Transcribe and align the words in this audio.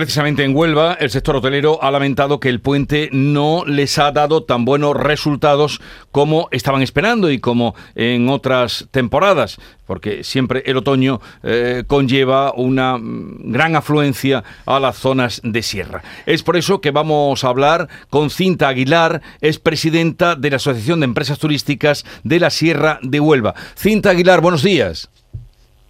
Precisamente 0.00 0.44
en 0.44 0.56
Huelva, 0.56 0.94
el 0.94 1.10
sector 1.10 1.36
hotelero 1.36 1.78
ha 1.82 1.90
lamentado 1.90 2.40
que 2.40 2.48
el 2.48 2.62
puente 2.62 3.10
no 3.12 3.64
les 3.66 3.98
ha 3.98 4.10
dado 4.12 4.44
tan 4.44 4.64
buenos 4.64 4.96
resultados 4.96 5.82
como 6.10 6.48
estaban 6.52 6.80
esperando 6.80 7.30
y 7.30 7.38
como 7.38 7.74
en 7.94 8.30
otras 8.30 8.88
temporadas, 8.92 9.58
porque 9.84 10.24
siempre 10.24 10.62
el 10.64 10.78
otoño 10.78 11.20
eh, 11.42 11.84
conlleva 11.86 12.54
una 12.54 12.96
mm, 12.96 13.52
gran 13.52 13.76
afluencia 13.76 14.42
a 14.64 14.80
las 14.80 14.96
zonas 14.96 15.42
de 15.44 15.60
sierra. 15.60 16.02
Es 16.24 16.42
por 16.42 16.56
eso 16.56 16.80
que 16.80 16.92
vamos 16.92 17.44
a 17.44 17.48
hablar 17.48 17.90
con 18.08 18.30
Cinta 18.30 18.68
Aguilar, 18.68 19.20
es 19.42 19.58
presidenta 19.58 20.34
de 20.34 20.48
la 20.48 20.56
Asociación 20.56 21.00
de 21.00 21.04
Empresas 21.04 21.38
Turísticas 21.38 22.06
de 22.24 22.40
la 22.40 22.48
Sierra 22.48 23.00
de 23.02 23.20
Huelva. 23.20 23.54
Cinta 23.76 24.08
Aguilar, 24.08 24.40
buenos 24.40 24.62
días. 24.62 25.10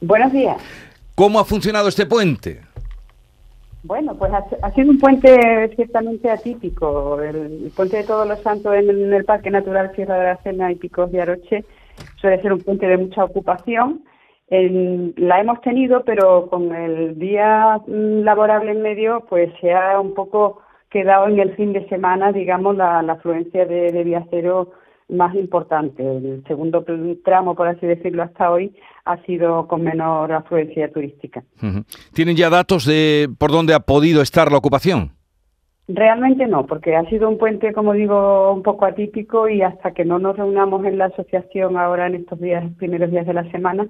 Buenos 0.01 0.33
días. 0.33 0.57
¿Cómo 1.15 1.39
ha 1.39 1.45
funcionado 1.45 1.89
este 1.89 2.07
puente? 2.07 2.70
Bueno, 3.83 4.15
pues 4.15 4.31
ha, 4.33 4.71
sido 4.73 4.91
un 4.91 4.99
puente 4.99 5.31
ciertamente 5.75 6.31
atípico. 6.31 7.21
El, 7.21 7.73
puente 7.75 7.99
de 7.99 8.05
Todos 8.05 8.29
los 8.29 8.41
Santos 8.41 8.75
en, 8.75 9.13
el 9.13 9.25
Parque 9.25 9.51
Natural 9.51 9.95
Sierra 9.95 10.19
de 10.19 10.25
la 10.25 10.37
Cena 10.39 10.71
y 10.71 10.77
Picos 10.77 11.11
de 11.11 11.23
Aroche 11.23 11.65
suele 12.17 12.41
ser 12.43 12.53
un 12.53 12.61
puente 12.61 12.87
de 12.87 12.99
mucha 12.99 13.25
ocupación. 13.25 14.05
la 14.51 15.41
hemos 15.41 15.61
tenido, 15.63 16.05
pero 16.05 16.49
con 16.49 16.75
el 16.75 17.19
día 17.19 17.81
mm, 17.87 18.23
laborable 18.23 18.73
en 18.73 18.83
medio, 18.83 19.25
pues 19.29 19.51
se 19.61 19.73
ha 19.73 19.99
un 19.99 20.15
poco 20.15 20.61
quedado 20.91 21.29
en 21.29 21.39
el 21.39 21.55
fin 21.57 21.73
de 21.73 21.89
semana, 21.89 22.33
digamos, 22.33 22.77
la, 22.77 22.99
afluencia 23.01 23.65
de, 23.65 23.93
de 23.93 24.05
viajeros 24.05 24.69
más 25.11 25.35
importante. 25.35 26.03
El 26.03 26.45
segundo 26.47 26.85
tramo, 27.25 27.55
por 27.55 27.69
así 27.69 27.87
decirlo, 27.87 28.23
hasta 28.23 28.51
hoy 28.51 28.75
ha 29.05 29.17
sido 29.25 29.67
con 29.67 29.83
menor 29.83 30.33
afluencia 30.33 30.91
turística. 30.93 31.43
¿Tienen 32.15 32.37
ya 32.37 32.51
datos 32.51 32.85
de 32.85 33.29
por 33.39 33.51
dónde 33.51 33.75
ha 33.75 33.81
podido 33.81 34.23
estar 34.23 34.51
la 34.51 34.59
ocupación? 34.59 35.13
Realmente 35.89 36.47
no, 36.47 36.67
porque 36.67 36.95
ha 36.95 37.05
sido 37.07 37.29
un 37.29 37.37
puente, 37.37 37.73
como 37.73 37.95
digo, 37.95 38.53
un 38.53 38.63
poco 38.63 38.85
atípico 38.85 39.49
y 39.49 39.63
hasta 39.63 39.93
que 39.93 40.05
no 40.05 40.21
nos 40.21 40.37
reunamos 40.37 40.85
en 40.85 40.99
la 40.99 41.07
asociación 41.07 41.77
ahora 41.77 42.07
en 42.07 42.15
estos 42.15 42.41
días, 42.41 42.65
primeros 42.79 43.11
días 43.11 43.27
de 43.27 43.35
la 43.35 43.51
semana, 43.51 43.89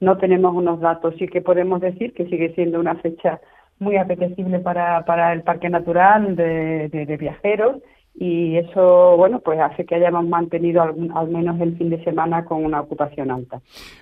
no 0.00 0.16
tenemos 0.16 0.54
unos 0.54 0.80
datos. 0.80 1.14
Sí 1.18 1.28
que 1.28 1.42
podemos 1.42 1.80
decir 1.82 2.14
que 2.14 2.26
sigue 2.26 2.54
siendo 2.54 2.80
una 2.80 2.94
fecha 2.96 3.40
muy 3.78 3.96
apetecible 3.96 4.60
para, 4.60 5.04
para 5.04 5.32
el 5.32 5.42
Parque 5.42 5.68
Natural 5.68 6.36
de, 6.36 6.88
de 6.88 7.16
viajeros 7.18 7.82
y 8.14 8.56
eso, 8.58 9.16
bueno, 9.16 9.40
pues 9.40 9.58
hace 9.58 9.86
que 9.86 9.94
hayamos 9.94 10.26
mantenido 10.26 10.82
al, 10.82 11.28
menos 11.28 11.60
el 11.60 11.76
fin 11.78 11.88
de 11.90 12.02
semana 12.04 12.44
con 12.44 12.64
una 12.64 12.80
ocupación 12.80 13.30
alta. 13.30 13.60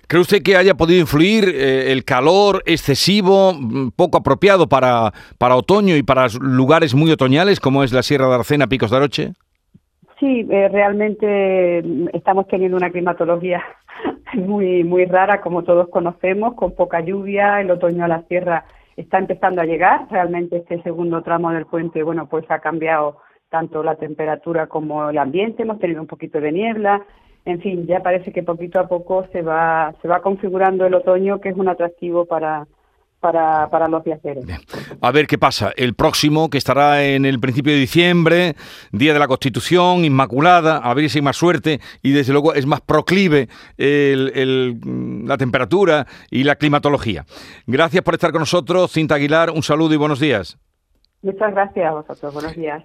¿Cree 0.08 0.20
usted 0.20 0.42
que 0.42 0.56
haya 0.56 0.74
podido 0.74 1.00
influir 1.00 1.44
eh, 1.48 1.92
el 1.92 2.04
calor 2.04 2.62
excesivo, 2.66 3.52
mm, 3.54 3.90
poco 3.96 4.18
apropiado 4.18 4.68
para, 4.68 5.12
para 5.38 5.56
otoño 5.56 5.96
y 5.96 6.02
para 6.02 6.26
lugares 6.40 6.94
muy 6.94 7.10
otoñales 7.12 7.60
como 7.60 7.84
es 7.84 7.92
la 7.92 8.02
Sierra 8.02 8.28
de 8.28 8.34
Arcena, 8.34 8.66
Picos 8.66 8.90
de 8.90 8.96
Aroche? 8.96 9.32
Sí, 10.18 10.46
eh, 10.50 10.68
realmente 10.68 11.82
mm, 11.82 12.08
estamos 12.12 12.48
teniendo 12.48 12.76
una 12.76 12.90
climatología 12.90 13.62
muy, 14.34 14.82
muy 14.82 15.04
rara, 15.04 15.40
como 15.40 15.62
todos 15.62 15.88
conocemos, 15.88 16.54
con 16.54 16.74
poca 16.74 17.00
lluvia, 17.00 17.60
el 17.60 17.70
otoño 17.70 18.04
a 18.04 18.08
la 18.08 18.22
sierra 18.22 18.64
está 18.96 19.18
empezando 19.18 19.62
a 19.62 19.64
llegar, 19.64 20.08
realmente 20.10 20.58
este 20.58 20.82
segundo 20.82 21.22
tramo 21.22 21.52
del 21.52 21.64
puente, 21.64 22.02
bueno, 22.02 22.28
pues 22.28 22.44
ha 22.50 22.58
cambiado 22.58 23.16
tanto 23.50 23.82
la 23.82 23.96
temperatura 23.96 24.68
como 24.68 25.10
el 25.10 25.18
ambiente, 25.18 25.64
hemos 25.64 25.78
tenido 25.78 26.00
un 26.00 26.06
poquito 26.06 26.40
de 26.40 26.52
niebla, 26.52 27.04
en 27.44 27.60
fin, 27.60 27.86
ya 27.86 28.00
parece 28.00 28.32
que 28.32 28.42
poquito 28.42 28.78
a 28.78 28.88
poco 28.88 29.26
se 29.32 29.42
va, 29.42 29.94
se 30.00 30.08
va 30.08 30.22
configurando 30.22 30.86
el 30.86 30.94
otoño, 30.94 31.40
que 31.40 31.48
es 31.48 31.56
un 31.56 31.68
atractivo 31.68 32.26
para, 32.26 32.66
para, 33.18 33.68
para, 33.70 33.88
los 33.88 34.04
viajeros. 34.04 34.44
A 35.00 35.10
ver 35.10 35.26
qué 35.26 35.38
pasa. 35.38 35.72
El 35.76 35.94
próximo, 35.94 36.50
que 36.50 36.58
estará 36.58 37.02
en 37.02 37.24
el 37.24 37.40
principio 37.40 37.72
de 37.72 37.78
diciembre, 37.78 38.54
Día 38.92 39.14
de 39.14 39.18
la 39.18 39.26
Constitución, 39.26 40.04
Inmaculada, 40.04 40.76
a 40.76 40.94
ver 40.94 41.08
si 41.08 41.18
hay 41.18 41.22
más 41.22 41.36
suerte 41.36 41.80
y 42.02 42.12
desde 42.12 42.32
luego 42.32 42.54
es 42.54 42.66
más 42.66 42.82
proclive 42.82 43.48
el, 43.78 44.78
la 45.26 45.38
temperatura 45.38 46.06
y 46.30 46.44
la 46.44 46.56
climatología. 46.56 47.24
Gracias 47.66 48.04
por 48.04 48.14
estar 48.14 48.32
con 48.32 48.40
nosotros, 48.40 48.92
Cinta 48.92 49.14
Aguilar, 49.16 49.50
un 49.50 49.62
saludo 49.62 49.94
y 49.94 49.96
buenos 49.96 50.20
días. 50.20 50.58
Muchas 51.22 51.52
gracias 51.52 51.86
a 51.86 51.92
vosotros, 51.92 52.32
buenos 52.32 52.54
días. 52.54 52.78